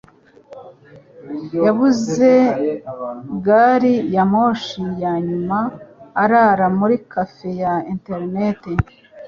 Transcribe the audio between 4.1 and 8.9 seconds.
ya moshi ya nyuma arara muri cafe ya interineti